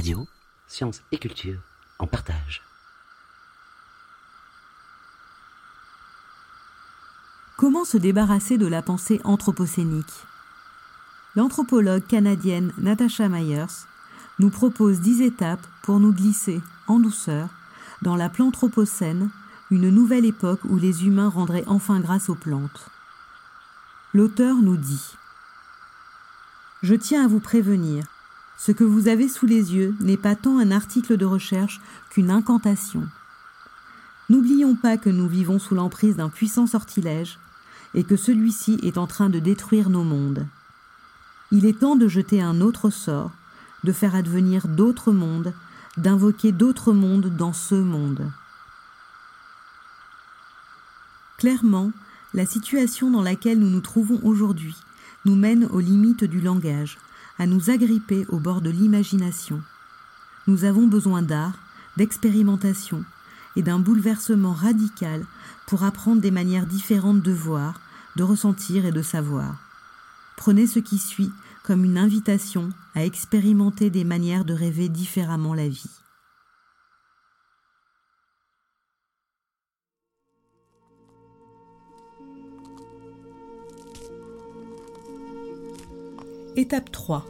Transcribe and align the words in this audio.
Radio, 0.00 0.26
sciences 0.66 1.02
et 1.12 1.18
culture 1.18 1.60
en 1.98 2.06
partage. 2.06 2.62
Comment 7.58 7.84
se 7.84 7.98
débarrasser 7.98 8.56
de 8.56 8.66
la 8.66 8.80
pensée 8.80 9.20
anthropocénique? 9.24 10.24
L'anthropologue 11.36 12.06
canadienne 12.06 12.72
Natasha 12.78 13.28
Myers 13.28 13.84
nous 14.38 14.48
propose 14.48 15.00
dix 15.00 15.20
étapes 15.20 15.66
pour 15.82 16.00
nous 16.00 16.14
glisser, 16.14 16.62
en 16.86 16.98
douceur, 16.98 17.50
dans 18.00 18.16
la 18.16 18.30
planthropocène, 18.30 19.28
une 19.70 19.90
nouvelle 19.90 20.24
époque 20.24 20.64
où 20.64 20.78
les 20.78 21.04
humains 21.04 21.28
rendraient 21.28 21.64
enfin 21.66 22.00
grâce 22.00 22.30
aux 22.30 22.34
plantes. 22.34 22.88
L'auteur 24.14 24.56
nous 24.62 24.78
dit 24.78 25.14
Je 26.82 26.94
tiens 26.94 27.26
à 27.26 27.28
vous 27.28 27.40
prévenir, 27.40 28.06
ce 28.60 28.72
que 28.72 28.84
vous 28.84 29.08
avez 29.08 29.26
sous 29.26 29.46
les 29.46 29.74
yeux 29.74 29.94
n'est 30.00 30.18
pas 30.18 30.36
tant 30.36 30.58
un 30.58 30.70
article 30.70 31.16
de 31.16 31.24
recherche 31.24 31.80
qu'une 32.10 32.30
incantation. 32.30 33.08
N'oublions 34.28 34.76
pas 34.76 34.98
que 34.98 35.08
nous 35.08 35.26
vivons 35.26 35.58
sous 35.58 35.74
l'emprise 35.74 36.16
d'un 36.16 36.28
puissant 36.28 36.66
sortilège 36.66 37.38
et 37.94 38.04
que 38.04 38.16
celui-ci 38.16 38.78
est 38.82 38.98
en 38.98 39.06
train 39.06 39.30
de 39.30 39.38
détruire 39.38 39.88
nos 39.88 40.04
mondes. 40.04 40.46
Il 41.50 41.64
est 41.64 41.78
temps 41.78 41.96
de 41.96 42.06
jeter 42.06 42.42
un 42.42 42.60
autre 42.60 42.90
sort, 42.90 43.30
de 43.82 43.92
faire 43.92 44.14
advenir 44.14 44.68
d'autres 44.68 45.12
mondes, 45.12 45.54
d'invoquer 45.96 46.52
d'autres 46.52 46.92
mondes 46.92 47.34
dans 47.34 47.54
ce 47.54 47.76
monde. 47.76 48.30
Clairement, 51.38 51.92
la 52.34 52.44
situation 52.44 53.10
dans 53.10 53.22
laquelle 53.22 53.58
nous 53.58 53.70
nous 53.70 53.80
trouvons 53.80 54.20
aujourd'hui 54.22 54.76
nous 55.24 55.34
mène 55.34 55.64
aux 55.64 55.80
limites 55.80 56.24
du 56.24 56.42
langage, 56.42 56.98
à 57.40 57.46
nous 57.46 57.70
agripper 57.70 58.26
au 58.28 58.38
bord 58.38 58.60
de 58.60 58.68
l'imagination. 58.68 59.62
Nous 60.46 60.64
avons 60.64 60.86
besoin 60.86 61.22
d'art, 61.22 61.54
d'expérimentation 61.96 63.02
et 63.56 63.62
d'un 63.62 63.78
bouleversement 63.78 64.52
radical 64.52 65.24
pour 65.66 65.82
apprendre 65.82 66.20
des 66.20 66.30
manières 66.30 66.66
différentes 66.66 67.22
de 67.22 67.32
voir, 67.32 67.80
de 68.16 68.22
ressentir 68.22 68.84
et 68.84 68.92
de 68.92 69.00
savoir. 69.00 69.56
Prenez 70.36 70.66
ce 70.66 70.80
qui 70.80 70.98
suit 70.98 71.32
comme 71.62 71.82
une 71.82 71.96
invitation 71.96 72.68
à 72.94 73.06
expérimenter 73.06 73.88
des 73.88 74.04
manières 74.04 74.44
de 74.44 74.52
rêver 74.52 74.90
différemment 74.90 75.54
la 75.54 75.68
vie. 75.68 75.99
Étape 86.56 86.90
3. 86.90 87.24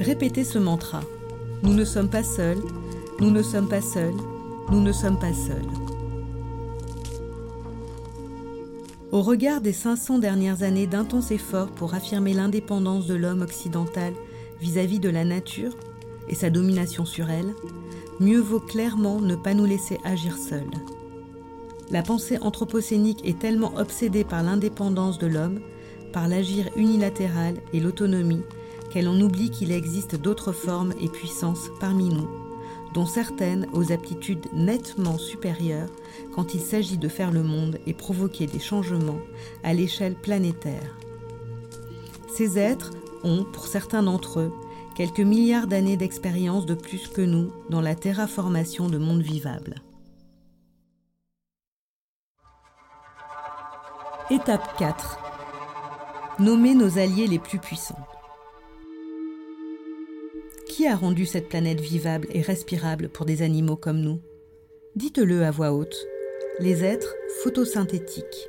Répétez 0.00 0.42
ce 0.42 0.58
mantra. 0.58 1.00
Nous 1.62 1.72
ne 1.72 1.84
sommes 1.84 2.10
pas 2.10 2.24
seuls, 2.24 2.60
nous 3.20 3.30
ne 3.30 3.40
sommes 3.40 3.68
pas 3.68 3.80
seuls, 3.80 4.16
nous 4.72 4.80
ne 4.80 4.90
sommes 4.90 5.18
pas 5.18 5.32
seuls. 5.32 5.68
Au 9.12 9.22
regard 9.22 9.60
des 9.60 9.72
500 9.72 10.18
dernières 10.18 10.64
années 10.64 10.88
d'intenses 10.88 11.30
efforts 11.30 11.70
pour 11.70 11.94
affirmer 11.94 12.34
l'indépendance 12.34 13.06
de 13.06 13.14
l'homme 13.14 13.42
occidental 13.42 14.12
vis-à-vis 14.60 14.98
-vis 14.98 15.02
de 15.02 15.10
la 15.10 15.24
nature 15.24 15.76
et 16.28 16.34
sa 16.34 16.50
domination 16.50 17.04
sur 17.04 17.30
elle, 17.30 17.54
mieux 18.18 18.40
vaut 18.40 18.60
clairement 18.60 19.20
ne 19.20 19.36
pas 19.36 19.54
nous 19.54 19.66
laisser 19.66 19.98
agir 20.02 20.36
seuls. 20.36 20.70
La 21.92 22.02
pensée 22.02 22.38
anthropocénique 22.40 23.24
est 23.24 23.38
tellement 23.38 23.72
obsédée 23.76 24.24
par 24.24 24.42
l'indépendance 24.42 25.18
de 25.18 25.28
l'homme 25.28 25.60
par 26.12 26.28
l'agir 26.28 26.68
unilatéral 26.76 27.54
et 27.72 27.80
l'autonomie 27.80 28.42
qu'elle 28.90 29.08
en 29.08 29.20
oublie 29.20 29.50
qu'il 29.50 29.72
existe 29.72 30.16
d'autres 30.16 30.52
formes 30.52 30.92
et 31.00 31.08
puissances 31.08 31.70
parmi 31.80 32.08
nous, 32.08 32.28
dont 32.92 33.06
certaines 33.06 33.66
aux 33.72 33.92
aptitudes 33.92 34.46
nettement 34.52 35.16
supérieures 35.16 35.88
quand 36.34 36.54
il 36.54 36.60
s'agit 36.60 36.98
de 36.98 37.08
faire 37.08 37.30
le 37.30 37.42
monde 37.42 37.78
et 37.86 37.94
provoquer 37.94 38.46
des 38.46 38.58
changements 38.58 39.20
à 39.62 39.72
l'échelle 39.72 40.14
planétaire. 40.14 40.96
Ces 42.34 42.58
êtres 42.58 42.90
ont, 43.22 43.44
pour 43.44 43.66
certains 43.66 44.02
d'entre 44.02 44.40
eux, 44.40 44.52
quelques 44.96 45.20
milliards 45.20 45.66
d'années 45.66 45.96
d'expérience 45.96 46.66
de 46.66 46.74
plus 46.74 47.06
que 47.08 47.22
nous 47.22 47.52
dans 47.70 47.80
la 47.80 47.94
terraformation 47.94 48.88
de 48.88 48.98
mondes 48.98 49.22
vivables. 49.22 49.76
Étape 54.30 54.76
4 54.78 55.29
nommer 56.40 56.74
nos 56.74 56.98
alliés 56.98 57.26
les 57.26 57.38
plus 57.38 57.58
puissants. 57.58 57.98
Qui 60.66 60.86
a 60.86 60.96
rendu 60.96 61.26
cette 61.26 61.50
planète 61.50 61.80
vivable 61.80 62.28
et 62.32 62.40
respirable 62.40 63.10
pour 63.10 63.26
des 63.26 63.42
animaux 63.42 63.76
comme 63.76 64.00
nous? 64.00 64.20
Dites-le 64.96 65.44
à 65.44 65.50
voix 65.50 65.72
haute. 65.72 66.06
Les 66.58 66.82
êtres 66.82 67.14
photosynthétiques. 67.42 68.48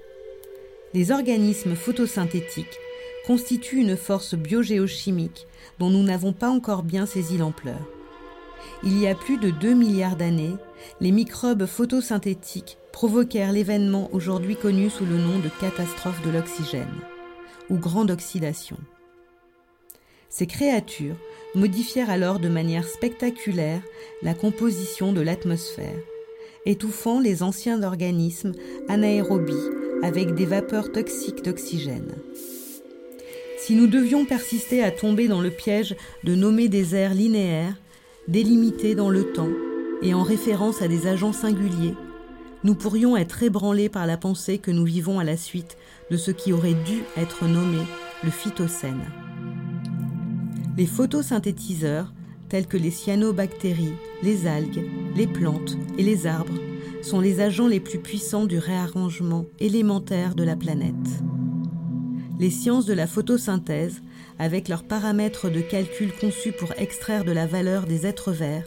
Les 0.94 1.12
organismes 1.12 1.76
photosynthétiques 1.76 2.80
constituent 3.28 3.82
une 3.82 3.98
force 3.98 4.36
biogéochimique 4.36 5.46
dont 5.78 5.90
nous 5.90 6.04
n'avons 6.04 6.32
pas 6.32 6.50
encore 6.50 6.84
bien 6.84 7.06
saisi 7.06 7.38
l'ampleur. 7.38 7.80
Il 8.84 8.98
y 9.00 9.08
a 9.08 9.16
plus 9.16 9.38
de 9.38 9.50
2 9.50 9.74
milliards 9.74 10.16
d'années, 10.16 10.56
les 11.02 11.12
microbes 11.12 11.66
photosynthétiques 11.66 12.78
provoquèrent 12.94 13.52
l'événement 13.52 14.10
aujourd'hui 14.14 14.56
connu 14.56 14.90
sous 14.90 15.06
le 15.06 15.18
nom 15.18 15.40
de 15.40 15.50
catastrophe 15.60 16.22
de 16.22 16.30
l'oxygène 16.32 16.88
ou 17.70 17.78
grande 17.78 18.12
oxydation. 18.12 18.78
Ces 20.30 20.48
créatures 20.48 21.18
modifièrent 21.56 22.10
alors 22.10 22.40
de 22.40 22.50
manière 22.50 22.88
spectaculaire 22.88 23.82
la 24.22 24.34
composition 24.34 25.12
de 25.12 25.22
l'atmosphère, 25.22 26.00
étouffant 26.66 27.20
les 27.20 27.44
anciens 27.44 27.84
organismes 27.84 28.54
anaérobies 28.88 29.70
avec 30.04 30.34
des 30.34 30.46
vapeurs 30.46 30.92
toxiques 30.92 31.44
d'oxygène. 31.44 32.16
Si 33.58 33.76
nous 33.76 33.88
devions 33.88 34.26
persister 34.26 34.84
à 34.84 34.90
tomber 34.90 35.28
dans 35.28 35.42
le 35.42 35.52
piège 35.52 35.96
de 36.24 36.34
nommer 36.34 36.68
des 36.68 36.96
aires 36.96 37.14
linéaires, 37.14 37.76
délimités 38.28 38.96
dans 38.96 39.10
le 39.10 39.34
temps 39.34 39.52
et 40.02 40.14
en 40.14 40.24
référence 40.24 40.82
à 40.82 40.88
des 40.88 41.08
agents 41.08 41.34
singuliers, 41.34 41.94
nous 42.64 42.76
pourrions 42.76 43.18
être 43.18 43.42
ébranlés 43.44 43.90
par 43.90 44.06
la 44.06 44.18
pensée 44.18 44.60
que 44.60 44.72
nous 44.72 44.86
vivons 44.86 45.20
à 45.20 45.24
la 45.24 45.38
suite 45.38 45.78
de 46.12 46.18
ce 46.18 46.32
qui 46.32 46.54
aurait 46.54 46.76
dû 46.76 47.04
être 47.18 47.46
nommé 47.48 47.82
le 48.24 48.30
phytocène. 48.30 49.02
Les 50.78 50.86
photosynthétiseurs, 50.86 52.14
tels 52.50 52.68
que 52.68 52.78
les 52.78 52.92
cyanobactéries, 52.92 53.94
les 54.24 54.46
algues, 54.46 54.86
les 55.16 55.28
plantes 55.28 55.78
et 55.98 56.04
les 56.04 56.28
arbres, 56.28 56.60
sont 57.02 57.20
les 57.20 57.40
agents 57.40 57.68
les 57.68 57.80
plus 57.80 58.00
puissants 58.00 58.46
du 58.46 58.60
réarrangement 58.60 59.46
élémentaire 59.60 60.36
de 60.36 60.44
la 60.44 60.56
planète. 60.56 60.94
Les 62.40 62.52
sciences 62.52 62.86
de 62.86 62.94
la 62.94 63.08
photosynthèse, 63.08 64.02
avec 64.40 64.68
leurs 64.68 64.84
paramètres 64.84 65.50
de 65.50 65.62
calcul 65.62 66.12
conçus 66.14 66.52
pour 66.52 66.72
extraire 66.78 67.24
de 67.24 67.32
la 67.32 67.48
valeur 67.48 67.86
des 67.86 68.06
êtres 68.06 68.32
verts, 68.32 68.66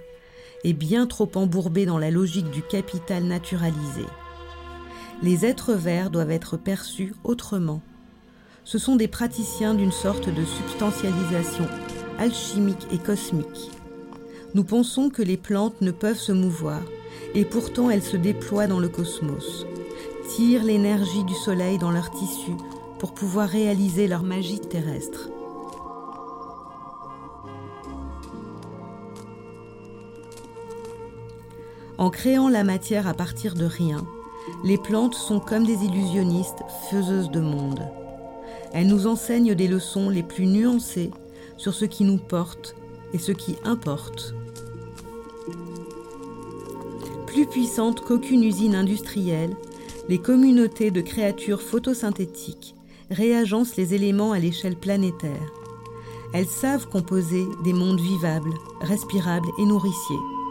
est 0.65 0.73
bien 0.73 1.07
trop 1.07 1.31
embourbé 1.35 1.87
dans 1.87 1.99
la 1.99 2.11
logique 2.11 2.51
du 2.51 2.63
capital 2.63 3.25
naturalisé. 3.25 4.05
Les 5.23 5.45
êtres 5.47 5.75
verts 5.75 6.11
doivent 6.11 6.31
être 6.31 6.57
perçus 6.57 7.15
autrement. 7.23 7.83
Ce 8.65 8.79
sont 8.79 8.97
des 8.97 9.09
praticiens 9.09 9.75
d'une 9.75 9.93
sorte 9.93 10.29
de 10.29 10.45
substantialisation 10.45 11.67
alchimique 12.19 12.87
et 12.93 12.99
cosmique. 12.99 13.71
Nous 14.55 14.65
pensons 14.65 15.11
que 15.11 15.23
les 15.23 15.37
plantes 15.37 15.81
ne 15.81 15.91
peuvent 15.91 16.19
se 16.19 16.33
mouvoir, 16.33 16.81
et 17.35 17.45
pourtant 17.45 17.91
elles 17.91 18.03
se 18.03 18.17
déploient 18.17 18.67
dans 18.67 18.81
le 18.81 18.89
cosmos, 18.89 19.67
tirent 20.29 20.65
l'énergie 20.65 21.25
du 21.25 21.35
soleil 21.35 21.79
dans 21.79 21.91
leurs 21.91 22.11
tissus 22.11 22.57
pour 22.99 23.13
pouvoir 23.13 23.49
réaliser 23.49 24.07
leur 24.09 24.23
magie 24.23 24.61
terrestre. 24.61 25.29
En 32.05 32.11
créant 32.11 32.51
la 32.51 32.65
matière 32.65 33.09
à 33.09 33.15
partir 33.15 33.55
de 33.55 33.65
rien, 33.65 34.07
les 34.63 34.77
plantes 34.77 35.15
sont 35.15 35.41
comme 35.41 35.65
des 35.65 35.87
illusionnistes 35.87 36.63
faiseuses 36.91 37.31
de 37.31 37.41
monde. 37.41 37.81
Elles 38.75 38.89
nous 38.89 39.07
enseignent 39.07 39.55
des 39.55 39.69
leçons 39.69 40.11
les 40.11 40.23
plus 40.23 40.45
nuancées 40.45 41.13
sur 41.57 41.73
ce 41.73 41.87
qui 41.87 42.05
nous 42.05 42.19
porte 42.19 42.77
et 43.15 43.19
ce 43.19 43.33
qui 43.33 43.57
importe. 43.65 44.35
Plus 47.27 47.47
puissantes 47.47 48.03
qu'aucune 48.03 48.45
usine 48.45 48.75
industrielle, 48.75 49.57
les 50.11 50.19
communautés 50.19 50.91
de 50.91 51.01
créatures 51.01 51.63
photosynthétiques 51.63 52.75
réagencent 53.11 53.77
les 53.77 53.95
éléments 53.95 54.33
à 54.33 54.39
l'échelle 54.39 54.77
planétaire. 54.77 55.55
Elles 56.35 56.49
savent 56.49 56.87
composer 56.87 57.47
des 57.65 57.73
mondes 57.73 58.03
vivables, 58.03 58.53
respirables 58.83 59.49
et 59.59 59.65
nourriciers. 59.65 60.44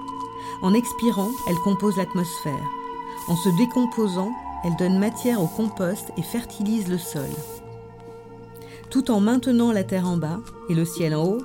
En 0.64 0.74
expirant, 0.74 1.30
elles 1.48 1.60
composent 1.60 1.98
l'atmosphère. 1.98 2.66
En 3.28 3.36
se 3.36 3.50
décomposant, 3.58 4.32
elles 4.64 4.78
donnent 4.78 4.98
matière 4.98 5.42
au 5.42 5.48
compost 5.48 6.12
et 6.18 6.24
fertilisent 6.24 6.88
le 6.88 6.98
sol. 6.98 7.30
Tout 8.90 9.12
en 9.12 9.20
maintenant 9.20 9.74
la 9.74 9.84
terre 9.84 10.08
en 10.08 10.18
bas 10.18 10.40
et 10.70 10.74
le 10.74 10.86
ciel 10.86 11.16
en 11.16 11.26
haut, 11.26 11.44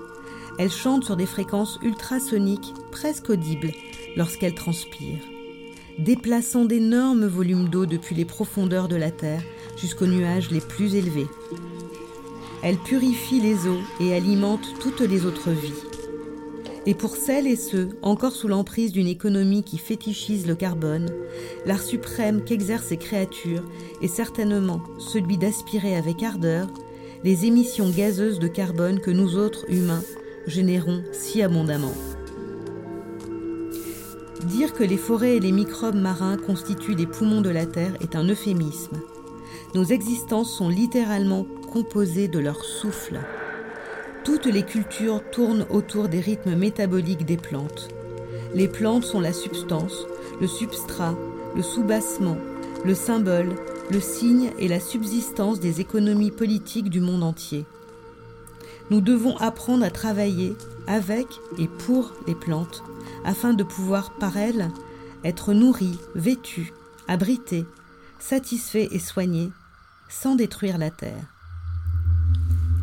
Elles 0.59 0.73
chantent 0.73 1.05
sur 1.05 1.17
des 1.17 1.27
fréquences 1.27 1.79
ultrasoniques 1.83 2.75
presque 2.91 3.31
audibles 3.31 3.71
lorsqu'elles 4.17 4.57
transpirent, 4.57 5.23
déplaçant 5.99 6.65
d'énormes 6.65 7.27
volumes 7.27 7.69
d'eau 7.69 7.87
depuis 7.87 8.17
les 8.17 8.25
profondeurs 8.25 8.89
de 8.89 8.97
la 8.97 9.13
Terre 9.13 9.43
jusqu'aux 9.77 10.09
nuages 10.09 10.51
les 10.51 10.61
plus 10.61 10.97
élevés. 10.97 11.29
Elles 12.65 12.79
purifient 12.79 13.41
les 13.41 13.69
eaux 13.69 13.83
et 14.01 14.15
alimentent 14.15 14.75
toutes 14.81 15.01
les 15.01 15.27
autres 15.27 15.51
vies. 15.51 15.98
Et 16.87 16.95
pour 16.95 17.17
celles 17.17 17.47
et 17.47 17.57
ceux 17.57 17.91
encore 18.03 18.33
sous 18.33 18.49
l'emprise 18.49 18.93
d'une 18.93 19.09
économie 19.09 19.63
qui 19.63 19.79
fétichise 19.79 20.47
le 20.47 20.55
carbone, 20.55 21.11
l'art 21.67 21.83
suprême 21.83 22.43
qu'exercent 22.45 22.87
ces 22.89 22.97
créatures 22.97 23.65
est 24.01 24.09
certainement 24.09 24.83
celui 24.99 25.37
d'aspirer 25.37 25.97
avec 25.97 26.23
ardeur 26.23 26.69
les 27.25 27.47
émissions 27.47 27.91
gazeuses 27.91 28.39
de 28.39 28.49
carbone 28.49 29.01
que 29.01 29.11
nous 29.11 29.37
autres 29.37 29.65
humains 29.69 30.03
générons 30.47 31.03
si 31.13 31.43
abondamment. 31.43 31.95
Dire 34.45 34.73
que 34.73 34.85
les 34.85 34.97
forêts 34.97 35.37
et 35.37 35.41
les 35.41 35.53
microbes 35.53 35.97
marins 35.97 36.37
constituent 36.37 36.95
les 36.95 37.07
poumons 37.07 37.41
de 37.41 37.51
la 37.51 37.67
Terre 37.67 37.97
est 38.01 38.15
un 38.15 38.25
euphémisme. 38.25 38.99
Nos 39.75 39.85
existences 39.85 40.57
sont 40.57 40.69
littéralement 40.69 41.45
composées 41.73 42.29
de 42.29 42.39
leur 42.39 42.65
souffle. 42.65 43.19
Toutes 44.29 44.45
les 44.45 44.63
cultures 44.63 45.23
tournent 45.31 45.65
autour 45.71 46.11
des 46.11 46.21
rythmes 46.21 46.55
métaboliques 46.55 47.25
des 47.25 47.39
plantes. 47.39 47.89
Les 48.55 48.69
plantes 48.69 49.05
sont 49.05 49.21
la 49.21 49.33
substance, 49.33 50.07
le 50.39 50.47
substrat, 50.47 51.15
le 51.57 51.63
soubassement, 51.63 52.37
le 52.85 52.95
symbole, 52.95 53.55
le 53.91 54.01
signe 54.01 54.51
et 54.59 54.69
la 54.69 54.81
subsistance 54.81 55.61
des 55.61 55.81
économies 55.81 56.31
politiques 56.31 56.91
du 56.91 57.01
monde 57.01 57.23
entier. 57.23 57.65
Nous 58.91 59.01
devons 59.01 59.35
apprendre 59.39 59.83
à 59.83 59.91
travailler 59.91 60.55
avec 60.87 61.27
et 61.57 61.67
pour 61.67 62.13
les 62.27 62.35
plantes 62.35 62.83
afin 63.25 63.55
de 63.55 63.65
pouvoir 63.65 64.13
par 64.19 64.37
elles 64.37 64.69
être 65.25 65.55
nourris, 65.55 65.99
vêtus, 66.15 66.75
abrités, 67.09 67.65
satisfaits 68.19 68.89
et 68.91 68.99
soignés 68.99 69.53
sans 70.11 70.35
détruire 70.35 70.77
la 70.77 70.91
terre. 70.91 71.38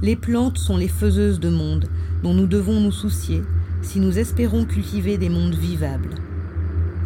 Les 0.01 0.15
plantes 0.15 0.57
sont 0.57 0.77
les 0.77 0.89
faiseuses 0.89 1.39
de 1.39 1.49
monde 1.49 1.87
dont 2.21 2.33
nous 2.33 2.47
devons 2.47 2.79
nous 2.81 2.91
soucier 2.91 3.41
si 3.81 3.99
nous 3.99 4.17
espérons 4.19 4.65
cultiver 4.65 5.17
des 5.17 5.29
mondes 5.29 5.55
vivables. 5.55 6.15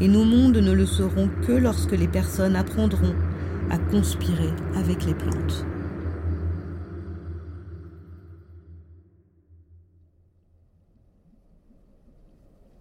Et 0.01 0.07
nos 0.07 0.23
mondes 0.23 0.57
ne 0.57 0.71
le 0.71 0.85
seront 0.85 1.29
que 1.45 1.51
lorsque 1.51 1.91
les 1.91 2.07
personnes 2.07 2.55
apprendront 2.55 3.13
à 3.69 3.77
conspirer 3.77 4.49
avec 4.75 5.05
les 5.05 5.13
plantes. 5.13 5.65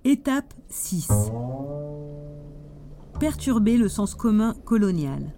Étape 0.05 0.55
6. 0.69 1.09
Perturber 3.21 3.77
le 3.77 3.89
sens 3.89 4.15
commun 4.15 4.55
colonial. 4.65 5.35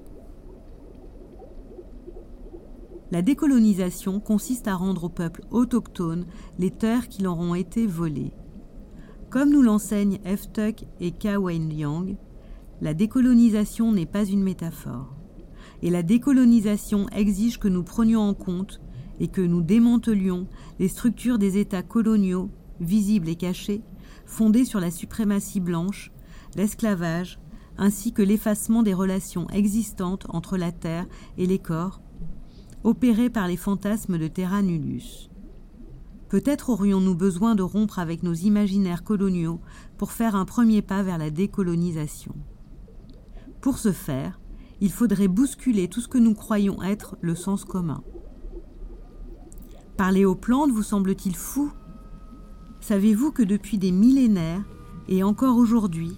La 3.10 3.22
décolonisation 3.22 4.20
consiste 4.20 4.68
à 4.68 4.76
rendre 4.76 5.04
aux 5.04 5.08
peuples 5.08 5.42
autochtones 5.50 6.26
les 6.60 6.70
terres 6.70 7.08
qui 7.08 7.22
leur 7.22 7.38
ont 7.38 7.56
été 7.56 7.86
volées. 7.86 8.32
Comme 9.30 9.50
nous 9.50 9.62
l'enseignent 9.62 10.20
F. 10.24 10.52
Tuck 10.52 10.84
et 11.00 11.10
Ka 11.10 11.40
Wen 11.40 11.68
Liang, 11.68 12.16
la 12.80 12.94
décolonisation 12.94 13.92
n'est 13.92 14.06
pas 14.06 14.24
une 14.24 14.42
métaphore. 14.42 15.16
Et 15.82 15.90
la 15.90 16.04
décolonisation 16.04 17.08
exige 17.08 17.58
que 17.58 17.68
nous 17.68 17.82
prenions 17.82 18.20
en 18.20 18.34
compte 18.34 18.80
et 19.18 19.28
que 19.28 19.40
nous 19.40 19.62
démantelions 19.62 20.46
les 20.78 20.88
structures 20.88 21.38
des 21.38 21.58
États 21.58 21.82
coloniaux, 21.82 22.50
visibles 22.80 23.28
et 23.28 23.36
cachés, 23.36 23.82
fondés 24.24 24.64
sur 24.64 24.78
la 24.78 24.90
suprématie 24.90 25.60
blanche, 25.60 26.12
l'esclavage, 26.54 27.40
ainsi 27.76 28.12
que 28.12 28.22
l'effacement 28.22 28.82
des 28.82 28.94
relations 28.94 29.48
existantes 29.50 30.26
entre 30.28 30.56
la 30.56 30.70
terre 30.70 31.06
et 31.38 31.46
les 31.46 31.58
corps, 31.58 32.00
opérés 32.84 33.30
par 33.30 33.46
les 33.46 33.56
fantasmes 33.56 34.18
de 34.18 34.28
Terra 34.28 34.62
Nullus. 34.62 35.28
Peut-être 36.28 36.70
aurions-nous 36.70 37.14
besoin 37.14 37.54
de 37.54 37.62
rompre 37.62 37.98
avec 37.98 38.22
nos 38.22 38.34
imaginaires 38.34 39.02
coloniaux 39.02 39.60
pour 39.98 40.12
faire 40.12 40.36
un 40.36 40.44
premier 40.44 40.80
pas 40.80 41.02
vers 41.02 41.18
la 41.18 41.30
décolonisation. 41.30 42.34
Pour 43.60 43.78
ce 43.78 43.92
faire, 43.92 44.40
il 44.80 44.92
faudrait 44.92 45.28
bousculer 45.28 45.88
tout 45.88 46.00
ce 46.00 46.08
que 46.08 46.18
nous 46.18 46.34
croyons 46.34 46.82
être 46.82 47.16
le 47.20 47.34
sens 47.34 47.64
commun. 47.64 48.02
Parler 49.96 50.24
aux 50.24 50.36
plantes 50.36 50.70
vous 50.70 50.82
semble-t-il 50.82 51.36
fou? 51.36 51.72
Savez-vous 52.80 53.32
que 53.32 53.42
depuis 53.42 53.76
des 53.76 53.92
millénaires, 53.92 54.62
et 55.08 55.22
encore 55.22 55.56
aujourd'hui, 55.56 56.16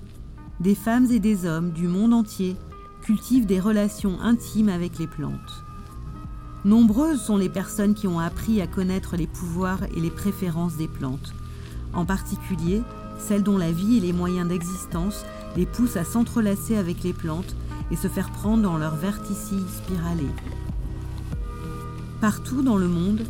des 0.60 0.74
femmes 0.74 1.10
et 1.10 1.18
des 1.18 1.46
hommes 1.46 1.72
du 1.72 1.88
monde 1.88 2.12
entier 2.12 2.56
cultivent 3.00 3.46
des 3.46 3.58
relations 3.58 4.20
intimes 4.20 4.68
avec 4.68 4.98
les 4.98 5.08
plantes? 5.08 5.64
Nombreuses 6.64 7.20
sont 7.20 7.36
les 7.36 7.48
personnes 7.48 7.94
qui 7.94 8.06
ont 8.06 8.20
appris 8.20 8.60
à 8.60 8.68
connaître 8.68 9.16
les 9.16 9.26
pouvoirs 9.26 9.80
et 9.96 10.00
les 10.00 10.10
préférences 10.10 10.76
des 10.76 10.86
plantes, 10.86 11.34
en 11.92 12.04
particulier 12.04 12.82
celles 13.18 13.42
dont 13.42 13.58
la 13.58 13.72
vie 13.72 13.96
et 13.96 14.00
les 14.00 14.12
moyens 14.12 14.48
d'existence 14.48 15.24
les 15.56 15.66
poussent 15.66 15.96
à 15.96 16.04
s'entrelacer 16.04 16.76
avec 16.76 17.02
les 17.02 17.12
plantes 17.12 17.56
et 17.90 17.96
se 17.96 18.06
faire 18.08 18.30
prendre 18.30 18.62
dans 18.62 18.78
leur 18.78 18.94
verticille 18.94 19.64
spiralée. 19.68 20.30
Partout 22.20 22.62
dans 22.62 22.76
le 22.76 22.88
monde, 22.88 23.22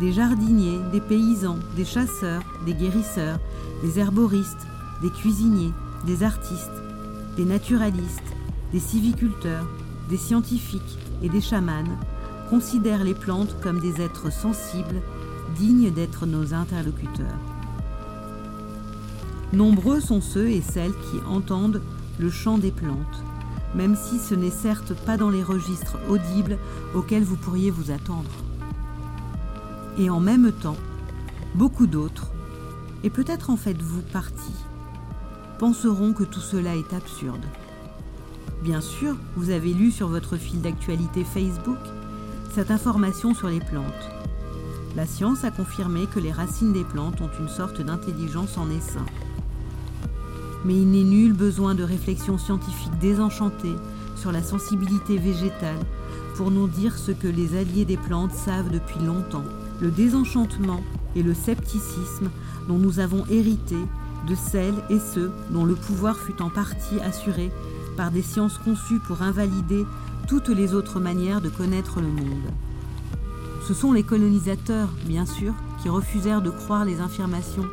des 0.00 0.12
jardiniers, 0.12 0.78
des 0.90 1.00
paysans, 1.00 1.58
des 1.76 1.84
chasseurs, 1.84 2.42
des 2.64 2.74
guérisseurs, 2.74 3.38
des 3.82 3.98
herboristes, 3.98 4.66
des 5.02 5.10
cuisiniers, 5.10 5.72
des 6.06 6.22
artistes, 6.22 6.82
des 7.36 7.44
naturalistes, 7.44 8.34
des 8.72 8.80
civiculteurs, 8.80 9.66
des 10.08 10.16
scientifiques 10.16 10.98
et 11.22 11.28
des 11.28 11.42
chamans 11.42 11.84
considèrent 12.50 13.04
les 13.04 13.14
plantes 13.14 13.56
comme 13.60 13.80
des 13.80 14.00
êtres 14.00 14.32
sensibles, 14.32 15.02
dignes 15.56 15.90
d'être 15.92 16.26
nos 16.26 16.54
interlocuteurs. 16.54 17.26
Nombreux 19.52 20.00
sont 20.00 20.20
ceux 20.20 20.48
et 20.48 20.60
celles 20.60 20.92
qui 20.92 21.20
entendent 21.26 21.82
le 22.18 22.30
chant 22.30 22.58
des 22.58 22.70
plantes, 22.70 23.22
même 23.74 23.96
si 23.96 24.18
ce 24.18 24.34
n'est 24.34 24.50
certes 24.50 24.94
pas 25.06 25.16
dans 25.16 25.30
les 25.30 25.42
registres 25.42 25.98
audibles 26.08 26.58
auxquels 26.94 27.24
vous 27.24 27.36
pourriez 27.36 27.70
vous 27.70 27.90
attendre. 27.90 28.30
Et 29.98 30.10
en 30.10 30.20
même 30.20 30.52
temps, 30.52 30.76
beaucoup 31.54 31.86
d'autres, 31.86 32.30
et 33.04 33.10
peut-être 33.10 33.50
en 33.50 33.56
faites-vous 33.56 34.02
partie, 34.12 34.54
penseront 35.58 36.12
que 36.12 36.24
tout 36.24 36.40
cela 36.40 36.76
est 36.76 36.92
absurde. 36.92 37.44
Bien 38.62 38.80
sûr, 38.80 39.16
vous 39.36 39.50
avez 39.50 39.72
lu 39.72 39.90
sur 39.90 40.08
votre 40.08 40.36
fil 40.36 40.60
d'actualité 40.60 41.24
Facebook 41.24 41.78
cette 42.54 42.70
information 42.70 43.34
sur 43.34 43.48
les 43.48 43.60
plantes. 43.60 44.10
La 44.96 45.06
science 45.06 45.44
a 45.44 45.50
confirmé 45.50 46.06
que 46.06 46.18
les 46.18 46.32
racines 46.32 46.72
des 46.72 46.84
plantes 46.84 47.20
ont 47.20 47.30
une 47.38 47.48
sorte 47.48 47.80
d'intelligence 47.80 48.56
en 48.58 48.70
essaim. 48.70 49.06
Mais 50.64 50.74
il 50.74 50.90
n'est 50.90 51.04
nul 51.04 51.32
besoin 51.32 51.74
de 51.74 51.84
réflexions 51.84 52.38
scientifiques 52.38 52.98
désenchantées 53.00 53.76
sur 54.16 54.32
la 54.32 54.42
sensibilité 54.42 55.18
végétale 55.18 55.78
pour 56.36 56.50
nous 56.50 56.68
dire 56.68 56.96
ce 56.96 57.12
que 57.12 57.28
les 57.28 57.56
alliés 57.56 57.84
des 57.84 57.96
plantes 57.96 58.32
savent 58.32 58.70
depuis 58.70 59.00
longtemps. 59.00 59.44
Le 59.80 59.90
désenchantement 59.90 60.80
et 61.14 61.22
le 61.22 61.34
scepticisme 61.34 62.30
dont 62.66 62.78
nous 62.78 62.98
avons 62.98 63.24
hérité 63.30 63.76
de 64.28 64.34
celles 64.34 64.82
et 64.90 64.98
ceux 64.98 65.30
dont 65.50 65.64
le 65.64 65.74
pouvoir 65.74 66.16
fut 66.16 66.42
en 66.42 66.50
partie 66.50 67.00
assuré 67.00 67.52
par 67.96 68.10
des 68.10 68.22
sciences 68.22 68.58
conçues 68.58 69.00
pour 69.06 69.22
invalider 69.22 69.86
toutes 70.28 70.50
les 70.50 70.74
autres 70.74 71.00
manières 71.00 71.40
de 71.40 71.48
connaître 71.48 72.02
le 72.02 72.06
monde. 72.06 72.52
Ce 73.66 73.72
sont 73.72 73.92
les 73.92 74.02
colonisateurs, 74.02 74.90
bien 75.06 75.24
sûr, 75.24 75.54
qui 75.80 75.88
refusèrent 75.88 76.42
de 76.42 76.50
croire 76.50 76.84
les 76.84 77.00
affirmations 77.00 77.64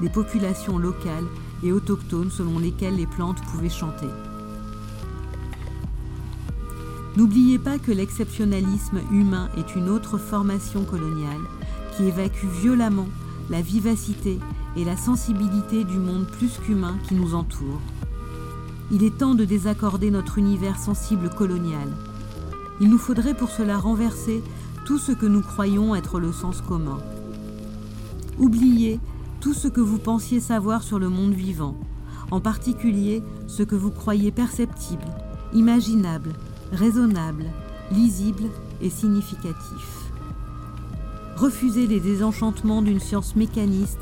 des 0.00 0.08
populations 0.08 0.78
locales 0.78 1.26
et 1.62 1.70
autochtones 1.70 2.30
selon 2.30 2.58
lesquelles 2.58 2.96
les 2.96 3.06
plantes 3.06 3.42
pouvaient 3.42 3.68
chanter. 3.68 4.08
N'oubliez 7.16 7.58
pas 7.58 7.78
que 7.78 7.92
l'exceptionnalisme 7.92 9.00
humain 9.12 9.50
est 9.58 9.76
une 9.76 9.90
autre 9.90 10.16
formation 10.16 10.84
coloniale 10.84 11.42
qui 11.94 12.04
évacue 12.04 12.46
violemment 12.46 13.08
la 13.50 13.60
vivacité 13.60 14.38
et 14.76 14.84
la 14.84 14.96
sensibilité 14.96 15.84
du 15.84 15.98
monde 15.98 16.26
plus 16.26 16.58
qu'humain 16.58 16.96
qui 17.06 17.14
nous 17.14 17.34
entoure. 17.34 17.80
Il 18.90 19.04
est 19.04 19.18
temps 19.18 19.34
de 19.34 19.44
désaccorder 19.44 20.10
notre 20.10 20.38
univers 20.38 20.78
sensible 20.78 21.28
colonial. 21.28 21.88
Il 22.80 22.88
nous 22.88 22.96
faudrait 22.96 23.34
pour 23.34 23.50
cela 23.50 23.76
renverser 23.76 24.42
tout 24.86 24.98
ce 24.98 25.12
que 25.12 25.26
nous 25.26 25.42
croyons 25.42 25.94
être 25.94 26.18
le 26.18 26.32
sens 26.32 26.62
commun. 26.62 26.98
Oubliez 28.38 28.98
tout 29.40 29.52
ce 29.52 29.68
que 29.68 29.82
vous 29.82 29.98
pensiez 29.98 30.40
savoir 30.40 30.82
sur 30.82 30.98
le 30.98 31.10
monde 31.10 31.34
vivant, 31.34 31.76
en 32.30 32.40
particulier 32.40 33.22
ce 33.46 33.62
que 33.62 33.74
vous 33.74 33.90
croyez 33.90 34.30
perceptible, 34.30 35.04
imaginable, 35.52 36.32
raisonnable, 36.72 37.44
lisible 37.92 38.44
et 38.80 38.88
significatif. 38.88 40.10
Refusez 41.36 41.86
les 41.86 42.00
désenchantements 42.00 42.80
d'une 42.80 43.00
science 43.00 43.36
mécaniste 43.36 44.00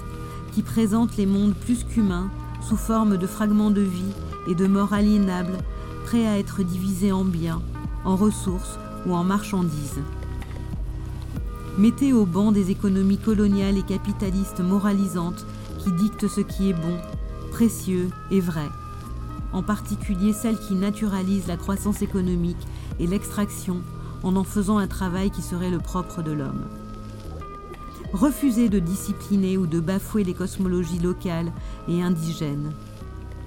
qui 0.52 0.62
présente 0.62 1.16
les 1.16 1.26
mondes 1.26 1.55
plus 1.55 1.83
qu'humains 1.83 2.31
sous 2.62 2.76
forme 2.76 3.16
de 3.16 3.26
fragments 3.26 3.73
de 3.73 3.83
vie 3.83 4.14
et 4.47 4.55
de 4.55 4.67
mort 4.67 4.93
aliénables, 4.93 5.59
prêts 6.05 6.26
à 6.26 6.38
être 6.38 6.62
divisés 6.62 7.12
en 7.12 7.25
biens, 7.25 7.62
en 8.05 8.17
ressources 8.17 8.79
ou 9.07 9.15
en 9.15 9.25
marchandises. 9.25 10.00
Mettez 11.79 12.12
au 12.12 12.25
banc 12.25 12.53
des 12.53 12.71
économies 12.71 13.19
coloniales 13.19 13.76
et 13.76 13.83
capitalistes 13.83 14.61
moralisantes 14.61 15.45
qui 15.79 15.93
dictent 15.93 16.29
ce 16.29 16.41
qui 16.41 16.71
est 16.71 16.73
bon, 16.73 16.97
précieux 17.50 18.09
et 18.31 18.41
vrai, 18.41 18.69
en 19.53 19.62
particulier 19.62 20.33
celles 20.33 20.59
qui 20.59 20.75
naturalisent 20.75 21.49
la 21.49 21.57
croissance 21.57 22.03
économique 22.03 22.67
et 22.99 23.07
l'extraction 23.07 23.83
en 24.23 24.37
en 24.37 24.45
faisant 24.45 24.79
un 24.79 24.87
travail 24.87 25.31
qui 25.31 25.43
serait 25.43 25.71
le 25.71 25.79
propre 25.79 26.23
de 26.23 26.33
l'homme. 26.33 26.65
Refusez 28.12 28.69
de 28.69 28.79
discipliner 28.79 29.59
ou 29.59 29.67
de 29.67 29.81
bafouer 29.81 30.25
les 30.25 30.35
cosmologies 30.35 31.00
locales 31.00 31.53
et 31.88 32.03
indigènes. 32.03 32.73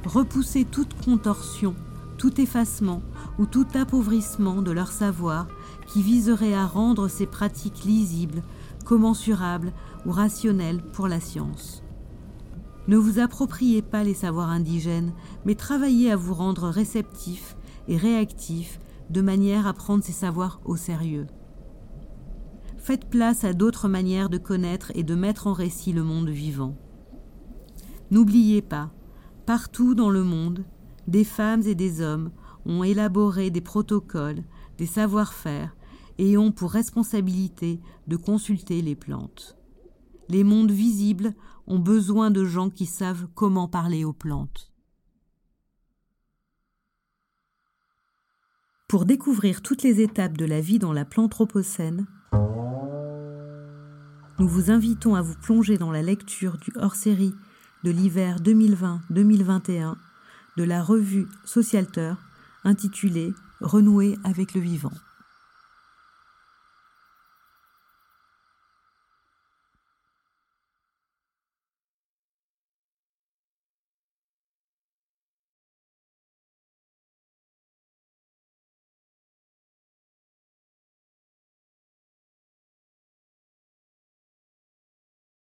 Repoussez 0.06 0.66
toute 0.66 0.94
contorsion, 1.04 1.76
tout 2.18 2.40
effacement 2.40 3.02
ou 3.38 3.46
tout 3.46 3.68
appauvrissement 3.74 4.62
de 4.62 4.72
leur 4.72 4.92
savoir 4.92 5.48
qui 5.88 6.02
viserait 6.02 6.54
à 6.54 6.66
rendre 6.66 7.08
ces 7.08 7.26
pratiques 7.26 7.84
lisibles, 7.84 8.44
commensurables 8.86 9.74
ou 10.06 10.12
rationnelles 10.12 10.82
pour 10.82 11.08
la 11.08 11.20
science. 11.20 11.84
Ne 12.88 12.98
vous 12.98 13.20
appropriez 13.20 13.82
pas 13.82 14.04
les 14.04 14.14
savoirs 14.14 14.50
indigènes, 14.50 15.14
mais 15.46 15.56
travaillez 15.56 16.12
à 16.12 16.16
vous 16.16 16.34
rendre 16.34 16.70
réceptif 16.70 17.56
et 17.88 17.98
réactif 17.98 18.80
de 19.10 19.22
manière 19.22 19.68
à 19.68 19.74
prendre 19.74 20.04
ces 20.04 20.12
savoirs 20.12 20.62
au 20.66 20.76
sérieux. 20.76 21.28
Faites 22.78 23.10
place 23.10 23.44
à 23.44 23.54
d'autres 23.54 23.90
manières 23.90 24.30
de 24.30 24.38
connaître 24.38 24.92
et 24.96 25.04
de 25.04 25.14
mettre 25.14 25.48
en 25.48 25.54
récit 25.54 25.92
le 25.92 26.04
monde 26.04 26.30
vivant. 26.30 26.76
N'oubliez 28.10 28.62
pas, 28.62 28.90
partout 29.50 29.96
dans 29.96 30.12
le 30.12 30.24
monde, 30.24 30.64
des 31.08 31.24
femmes 31.24 31.64
et 31.64 31.74
des 31.74 32.02
hommes 32.02 32.30
ont 32.68 32.84
élaboré 32.84 33.50
des 33.50 33.62
protocoles, 33.62 34.44
des 34.78 34.86
savoir-faire 34.86 35.76
et 36.20 36.38
ont 36.38 36.52
pour 36.52 36.70
responsabilité 36.70 37.80
de 38.06 38.16
consulter 38.16 38.84
les 38.84 38.96
plantes. 38.96 39.58
Les 40.28 40.44
mondes 40.44 40.70
visibles 40.70 41.34
ont 41.66 41.80
besoin 41.80 42.30
de 42.30 42.46
gens 42.46 42.70
qui 42.70 42.86
savent 42.86 43.26
comment 43.34 43.68
parler 43.68 44.06
aux 44.06 44.14
plantes. 44.14 44.72
Pour 48.88 49.06
découvrir 49.06 49.64
toutes 49.64 49.82
les 49.82 50.00
étapes 50.00 50.38
de 50.38 50.46
la 50.46 50.62
vie 50.62 50.78
dans 50.78 50.94
la 50.94 51.06
plantropocène, 51.06 52.06
nous 54.38 54.48
vous 54.48 54.70
invitons 54.70 55.16
à 55.16 55.24
vous 55.24 55.36
plonger 55.42 55.80
dans 55.80 55.92
la 55.92 56.04
lecture 56.04 56.58
du 56.58 56.72
hors-série 56.76 57.34
de 57.84 57.92
l'hiver 57.92 58.38
2020-2021 58.42 59.96
de 60.58 60.64
la 60.64 60.84
revue 60.84 61.28
Socialteur 61.46 62.18
intitulée 62.64 63.34
Renouer 63.62 64.18
avec 64.24 64.54
le 64.54 64.62
vivant. 64.62 64.92